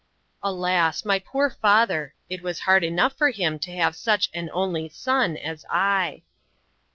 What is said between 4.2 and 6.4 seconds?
an "only son" as I.